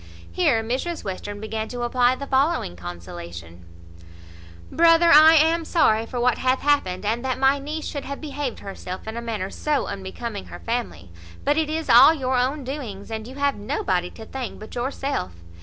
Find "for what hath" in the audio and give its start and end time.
6.07-6.61